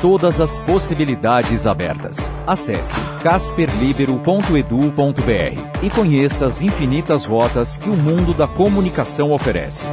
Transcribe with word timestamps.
Todas 0.00 0.40
as 0.40 0.60
possibilidades 0.60 1.66
abertas. 1.66 2.32
Acesse 2.46 3.00
casperlibero.edu.br 3.22 5.82
e 5.82 5.90
conheça 5.90 6.46
as 6.46 6.60
infinitas 6.60 7.24
rotas 7.24 7.78
que 7.78 7.88
o 7.88 7.96
mundo 7.96 8.34
da 8.34 8.46
comunicação 8.46 9.32
oferece. 9.32 9.84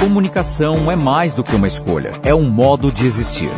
Comunicação 0.00 0.90
é 0.90 0.96
mais 0.96 1.34
do 1.34 1.44
que 1.44 1.54
uma 1.54 1.66
escolha, 1.66 2.18
é 2.22 2.34
um 2.34 2.48
modo 2.48 2.90
de 2.90 3.06
existir. 3.06 3.50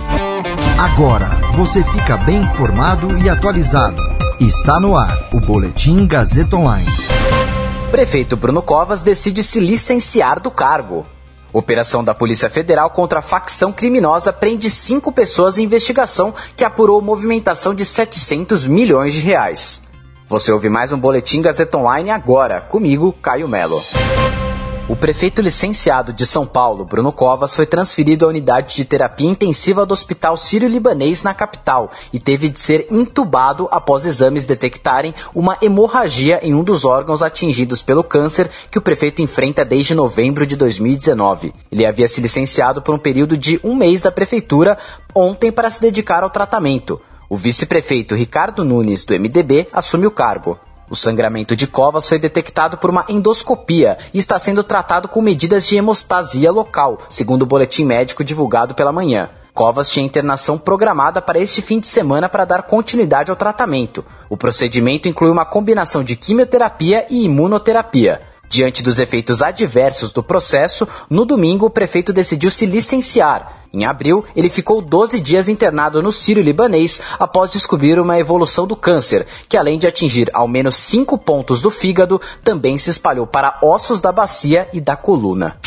Agora 0.79 1.29
você 1.55 1.83
fica 1.83 2.17
bem 2.17 2.39
informado 2.39 3.17
e 3.19 3.31
atualizado. 3.31 4.03
Está 4.41 4.81
no 4.81 4.97
ar 4.97 5.17
o 5.33 5.41
Boletim 5.41 6.07
Gazeta 6.07 6.57
Online. 6.57 6.87
Prefeito 7.91 8.37
Bruno 8.37 8.63
Covas 8.63 9.01
decide 9.01 9.43
se 9.43 9.61
licenciar 9.61 10.41
do 10.41 10.51
cargo. 10.51 11.07
Operação 11.53 12.05
da 12.05 12.15
Polícia 12.15 12.51
Federal 12.51 12.91
contra 12.91 13.21
a 13.21 13.23
facção 13.23 13.73
criminosa 13.73 14.33
prende 14.33 14.69
cinco 14.71 15.11
pessoas 15.11 15.59
em 15.59 15.65
investigação 15.65 16.35
que 16.57 16.65
apurou 16.65 17.01
movimentação 17.01 17.75
de 17.75 17.85
700 17.85 18.67
milhões 18.67 19.15
de 19.15 19.21
reais. 19.21 19.81
Você 20.29 20.51
ouve 20.51 20.69
mais 20.69 20.93
um 20.93 20.99
Boletim 20.99 21.41
Gazeta 21.41 21.79
Online 21.79 22.11
agora, 22.11 22.61
comigo, 22.61 23.13
Caio 23.23 23.49
Melo. 23.49 23.81
O 24.89 24.95
prefeito 24.95 25.43
licenciado 25.43 26.13
de 26.13 26.25
São 26.25 26.47
Paulo, 26.47 26.85
Bruno 26.85 27.11
Covas, 27.11 27.57
foi 27.57 27.67
transferido 27.67 28.25
à 28.25 28.29
unidade 28.29 28.77
de 28.77 28.85
terapia 28.85 29.29
intensiva 29.29 29.85
do 29.85 29.91
Hospital 29.91 30.37
Sírio-Libanês 30.37 31.25
na 31.25 31.35
capital 31.35 31.91
e 32.13 32.21
teve 32.21 32.49
de 32.49 32.61
ser 32.61 32.87
intubado 32.89 33.67
após 33.73 34.07
exames 34.07 34.47
detectarem 34.47 35.13
uma 35.35 35.59
hemorragia 35.61 36.39
em 36.41 36.55
um 36.55 36.63
dos 36.63 36.85
órgãos 36.85 37.21
atingidos 37.21 37.83
pelo 37.83 38.05
câncer 38.05 38.49
que 38.71 38.79
o 38.79 38.83
prefeito 38.83 39.21
enfrenta 39.21 39.65
desde 39.65 39.93
novembro 39.93 40.47
de 40.47 40.55
2019. 40.55 41.53
Ele 41.73 41.85
havia 41.85 42.07
se 42.07 42.21
licenciado 42.21 42.81
por 42.81 42.95
um 42.95 42.99
período 42.99 43.37
de 43.37 43.59
um 43.65 43.75
mês 43.75 44.03
da 44.03 44.13
prefeitura 44.13 44.79
ontem 45.13 45.51
para 45.51 45.69
se 45.69 45.81
dedicar 45.81 46.23
ao 46.23 46.31
tratamento. 46.31 47.01
O 47.29 47.37
vice-prefeito 47.37 48.15
Ricardo 48.15 48.65
Nunes, 48.65 49.05
do 49.05 49.15
MDB, 49.19 49.67
assume 49.73 50.07
o 50.07 50.13
cargo. 50.13 50.57
O 50.89 50.95
sangramento 50.95 51.57
de 51.57 51.67
Covas 51.67 52.09
foi 52.09 52.19
detectado 52.19 52.77
por 52.77 52.91
uma 52.91 53.05
endoscopia 53.09 53.99
e 54.15 54.19
está 54.19 54.39
sendo 54.39 54.63
tratado 54.63 55.09
com 55.09 55.21
medidas 55.21 55.67
de 55.67 55.77
hemostasia 55.77 56.53
local, 56.53 57.01
segundo 57.09 57.43
o 57.43 57.47
boletim 57.47 57.85
médico 57.85 58.23
divulgado 58.23 58.75
pela 58.75 58.93
manhã. 58.93 59.29
Covas 59.53 59.91
tinha 59.91 60.07
internação 60.07 60.59
programada 60.59 61.21
para 61.21 61.41
este 61.41 61.61
fim 61.61 61.81
de 61.81 61.89
semana 61.89 62.29
para 62.29 62.45
dar 62.45 62.63
continuidade 62.63 63.31
ao 63.31 63.37
tratamento. 63.37 64.05
O 64.29 64.37
procedimento 64.37 65.09
inclui 65.09 65.31
uma 65.31 65.47
combinação 65.47 66.05
de 66.05 66.15
quimioterapia 66.15 67.07
e 67.11 67.25
imunoterapia. 67.25 68.21
Diante 68.49 68.83
dos 68.83 69.01
efeitos 69.01 69.43
adversos 69.43 70.13
do 70.13 70.23
processo, 70.23 70.87
no 71.11 71.25
domingo 71.25 71.67
o 71.67 71.71
prefeito 71.71 72.13
decidiu 72.13 72.51
se 72.51 72.65
licenciar. 72.65 73.65
Em 73.77 73.85
abril, 73.85 74.25
ele 74.35 74.49
ficou 74.49 74.81
12 74.81 75.21
dias 75.21 75.51
internado 75.51 76.03
no 76.03 76.11
Sírio 76.11 76.43
Libanês 76.43 76.99
após 77.19 77.51
descobrir 77.51 78.01
uma 78.01 78.19
evolução 78.19 78.67
do 78.67 78.75
câncer, 78.75 79.27
que 79.51 79.55
além 79.55 79.79
de 79.79 79.87
atingir 79.87 80.31
ao 80.33 80.49
menos 80.49 80.77
5 80.77 81.19
pontos 81.19 81.61
do 81.61 81.71
fígado, 81.71 82.19
também 82.43 82.79
se 82.79 82.89
espalhou 82.89 83.27
para 83.27 83.59
ossos 83.61 84.01
da 84.01 84.11
bacia 84.11 84.67
e 84.73 84.81
da 84.81 84.97
coluna. 84.97 85.59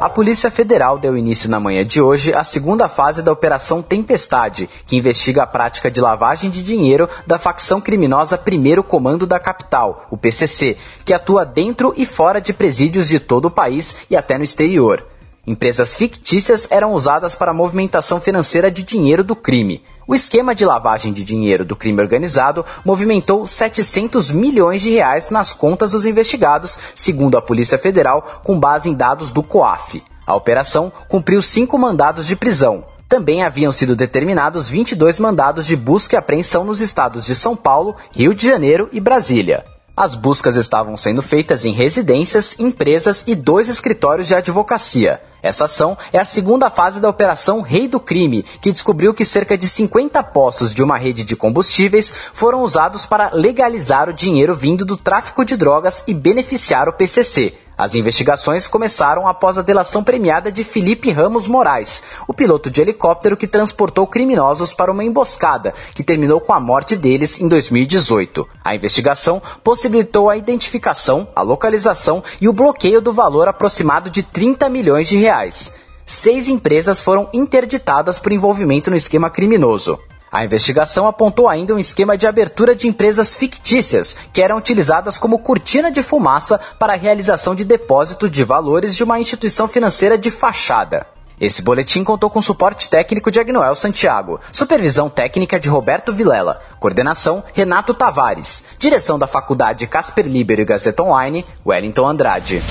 A 0.00 0.08
Polícia 0.08 0.50
Federal 0.50 0.98
deu 0.98 1.18
início 1.18 1.50
na 1.50 1.60
manhã 1.60 1.84
de 1.84 2.00
hoje 2.00 2.32
à 2.32 2.42
segunda 2.42 2.88
fase 2.88 3.22
da 3.22 3.30
Operação 3.30 3.82
Tempestade, 3.82 4.66
que 4.86 4.96
investiga 4.96 5.42
a 5.42 5.46
prática 5.46 5.90
de 5.90 6.00
lavagem 6.00 6.48
de 6.48 6.62
dinheiro 6.62 7.06
da 7.26 7.38
facção 7.38 7.78
criminosa 7.78 8.38
Primeiro 8.38 8.82
Comando 8.82 9.26
da 9.26 9.38
Capital, 9.38 10.06
o 10.10 10.16
PCC, 10.16 10.78
que 11.04 11.12
atua 11.12 11.44
dentro 11.44 11.92
e 11.94 12.06
fora 12.06 12.40
de 12.40 12.54
presídios 12.54 13.06
de 13.06 13.20
todo 13.20 13.48
o 13.48 13.50
país 13.50 13.96
e 14.08 14.16
até 14.16 14.38
no 14.38 14.44
exterior. 14.44 15.04
Empresas 15.46 15.94
fictícias 15.94 16.66
eram 16.72 16.92
usadas 16.92 17.36
para 17.36 17.52
a 17.52 17.54
movimentação 17.54 18.20
financeira 18.20 18.68
de 18.68 18.82
dinheiro 18.82 19.22
do 19.22 19.36
crime. 19.36 19.80
O 20.04 20.12
esquema 20.12 20.56
de 20.56 20.64
lavagem 20.64 21.12
de 21.12 21.22
dinheiro 21.22 21.64
do 21.64 21.76
crime 21.76 22.00
organizado 22.00 22.64
movimentou 22.84 23.46
700 23.46 24.32
milhões 24.32 24.82
de 24.82 24.90
reais 24.90 25.30
nas 25.30 25.52
contas 25.52 25.92
dos 25.92 26.04
investigados, 26.04 26.76
segundo 26.96 27.38
a 27.38 27.42
Polícia 27.42 27.78
Federal, 27.78 28.40
com 28.42 28.58
base 28.58 28.90
em 28.90 28.94
dados 28.94 29.30
do 29.30 29.42
COAF. 29.42 30.02
A 30.26 30.34
operação 30.34 30.92
cumpriu 31.08 31.40
cinco 31.40 31.78
mandados 31.78 32.26
de 32.26 32.34
prisão. 32.34 32.84
Também 33.08 33.44
haviam 33.44 33.70
sido 33.70 33.94
determinados 33.94 34.68
22 34.68 35.20
mandados 35.20 35.64
de 35.64 35.76
busca 35.76 36.16
e 36.16 36.18
apreensão 36.18 36.64
nos 36.64 36.80
estados 36.80 37.24
de 37.24 37.36
São 37.36 37.54
Paulo, 37.54 37.94
Rio 38.10 38.34
de 38.34 38.44
Janeiro 38.44 38.88
e 38.90 38.98
Brasília. 38.98 39.64
As 39.96 40.14
buscas 40.14 40.56
estavam 40.56 40.94
sendo 40.94 41.22
feitas 41.22 41.64
em 41.64 41.72
residências, 41.72 42.54
empresas 42.58 43.24
e 43.26 43.34
dois 43.34 43.70
escritórios 43.70 44.28
de 44.28 44.34
advocacia. 44.34 45.22
Essa 45.42 45.64
ação 45.64 45.96
é 46.12 46.18
a 46.18 46.24
segunda 46.24 46.68
fase 46.68 47.00
da 47.00 47.08
Operação 47.08 47.62
Rei 47.62 47.88
do 47.88 47.98
Crime, 47.98 48.42
que 48.60 48.70
descobriu 48.70 49.14
que 49.14 49.24
cerca 49.24 49.56
de 49.56 49.66
50 49.66 50.22
postos 50.24 50.74
de 50.74 50.82
uma 50.82 50.98
rede 50.98 51.24
de 51.24 51.34
combustíveis 51.34 52.12
foram 52.34 52.62
usados 52.62 53.06
para 53.06 53.30
legalizar 53.32 54.06
o 54.10 54.12
dinheiro 54.12 54.54
vindo 54.54 54.84
do 54.84 54.98
tráfico 54.98 55.46
de 55.46 55.56
drogas 55.56 56.04
e 56.06 56.12
beneficiar 56.12 56.90
o 56.90 56.92
PCC. 56.92 57.54
As 57.78 57.94
investigações 57.94 58.66
começaram 58.66 59.28
após 59.28 59.58
a 59.58 59.62
delação 59.62 60.02
premiada 60.02 60.50
de 60.50 60.64
Felipe 60.64 61.10
Ramos 61.10 61.46
Moraes, 61.46 62.02
o 62.26 62.32
piloto 62.32 62.70
de 62.70 62.80
helicóptero 62.80 63.36
que 63.36 63.46
transportou 63.46 64.06
criminosos 64.06 64.72
para 64.72 64.90
uma 64.90 65.04
emboscada, 65.04 65.74
que 65.94 66.02
terminou 66.02 66.40
com 66.40 66.54
a 66.54 66.60
morte 66.60 66.96
deles 66.96 67.38
em 67.38 67.46
2018. 67.46 68.48
A 68.64 68.74
investigação 68.74 69.42
possibilitou 69.62 70.30
a 70.30 70.38
identificação, 70.38 71.28
a 71.36 71.42
localização 71.42 72.24
e 72.40 72.48
o 72.48 72.52
bloqueio 72.52 73.02
do 73.02 73.12
valor 73.12 73.46
aproximado 73.46 74.08
de 74.08 74.22
30 74.22 74.70
milhões 74.70 75.06
de 75.06 75.18
reais. 75.18 75.70
Seis 76.06 76.48
empresas 76.48 76.98
foram 76.98 77.28
interditadas 77.30 78.18
por 78.18 78.32
envolvimento 78.32 78.90
no 78.90 78.96
esquema 78.96 79.28
criminoso. 79.28 79.98
A 80.36 80.44
investigação 80.44 81.08
apontou 81.08 81.48
ainda 81.48 81.74
um 81.74 81.78
esquema 81.78 82.14
de 82.14 82.26
abertura 82.26 82.76
de 82.76 82.86
empresas 82.86 83.34
fictícias, 83.34 84.14
que 84.34 84.42
eram 84.42 84.58
utilizadas 84.58 85.16
como 85.16 85.38
cortina 85.38 85.90
de 85.90 86.02
fumaça 86.02 86.60
para 86.78 86.92
a 86.92 86.96
realização 86.96 87.54
de 87.54 87.64
depósito 87.64 88.28
de 88.28 88.44
valores 88.44 88.94
de 88.94 89.02
uma 89.02 89.18
instituição 89.18 89.66
financeira 89.66 90.18
de 90.18 90.30
fachada. 90.30 91.06
Esse 91.40 91.62
boletim 91.62 92.04
contou 92.04 92.28
com 92.28 92.42
suporte 92.42 92.90
técnico 92.90 93.30
de 93.30 93.40
Agnoel 93.40 93.74
Santiago, 93.74 94.38
supervisão 94.52 95.08
técnica 95.08 95.58
de 95.58 95.70
Roberto 95.70 96.12
Vilela, 96.12 96.60
coordenação 96.78 97.42
Renato 97.54 97.94
Tavares, 97.94 98.62
direção 98.78 99.18
da 99.18 99.26
Faculdade 99.26 99.86
Casper 99.86 100.26
Libero 100.26 100.60
e 100.60 100.66
Gazeta 100.66 101.02
Online, 101.02 101.46
Wellington 101.64 102.06
Andrade. 102.06 102.62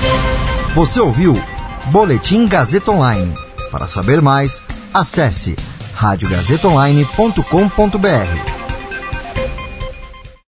Você 0.76 1.00
ouviu 1.00 1.34
Boletim 1.86 2.48
Gazeta 2.48 2.92
Online. 2.92 3.34
Para 3.72 3.88
saber 3.88 4.22
mais, 4.22 4.62
acesse 4.94 5.56
radiogazetaonline.com.br 5.96 8.55